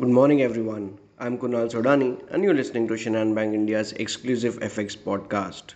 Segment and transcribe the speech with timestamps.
[0.00, 0.96] Good morning, everyone.
[1.18, 5.74] I'm Kunal Sodani, and you're listening to Shinhan Bank India's exclusive FX podcast.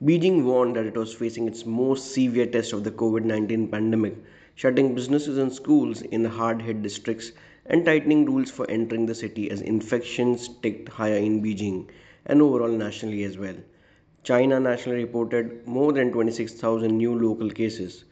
[0.00, 4.14] Beijing warned that it was facing its most severe test of the COVID 19 pandemic,
[4.54, 7.32] shutting businesses and schools in hard hit districts
[7.64, 11.88] and tightening rules for entering the city as infections ticked higher in Beijing
[12.26, 13.56] and overall nationally as well.
[14.22, 18.04] China nationally reported more than 26,000 new local cases.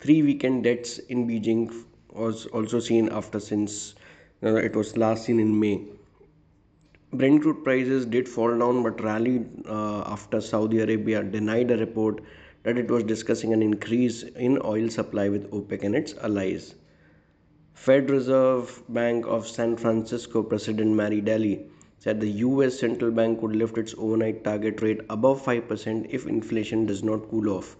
[0.00, 1.84] Three weekend deaths in Beijing
[2.14, 3.94] was also seen after since
[4.42, 5.84] uh, it was last seen in May.
[7.12, 12.20] Brent crude prices did fall down but rallied uh, after Saudi Arabia denied a report
[12.62, 16.74] that it was discussing an increase in oil supply with OPEC and its allies.
[17.74, 21.66] Fed Reserve Bank of San Francisco President Mary Daly
[21.98, 26.86] said the US central bank would lift its overnight target rate above 5% if inflation
[26.86, 27.76] does not cool off.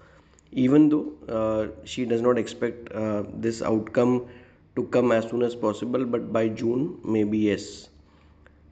[0.50, 4.26] Even though uh, she does not expect uh, this outcome
[4.76, 7.88] to come as soon as possible, but by June, maybe yes.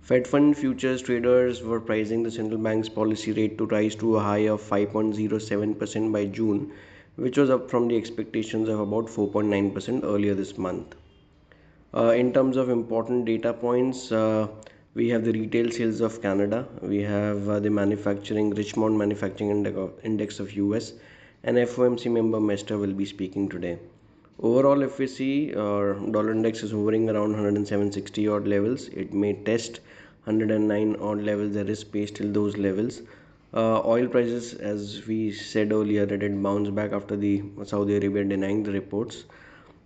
[0.00, 4.20] Fed fund futures traders were pricing the central bank's policy rate to rise to a
[4.20, 6.72] high of 5.07% by June,
[7.16, 10.94] which was up from the expectations of about 4.9% earlier this month.
[11.92, 14.48] Uh, in terms of important data points, uh,
[14.94, 19.50] we have the retail sales of Canada, we have uh, the manufacturing Richmond Manufacturing
[20.03, 20.94] Index of US,
[21.44, 23.78] and FOMC member Mester will be speaking today.
[24.42, 29.34] Overall, if we see our dollar index is hovering around 10760 odd levels, it may
[29.34, 29.80] test
[30.24, 31.52] 109 odd levels.
[31.52, 33.02] There is space till those levels.
[33.52, 38.24] Uh, oil prices, as we said earlier, that it bounced back after the Saudi Arabia
[38.24, 39.24] denying the reports,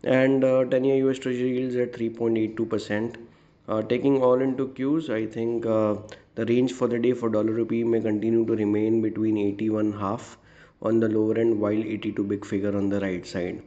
[0.05, 3.19] and uh, 10-year US Treasury yields at 3.82 percent.
[3.67, 5.97] Uh, taking all into cues, I think uh,
[6.37, 10.39] the range for the day for dollar rupee may continue to remain between 81 half
[10.81, 13.61] on the lower end, while 82 big figure on the right side.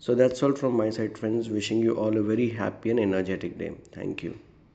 [0.00, 1.48] So that's all from my side, friends.
[1.48, 3.72] Wishing you all a very happy and energetic day.
[3.92, 4.40] Thank you.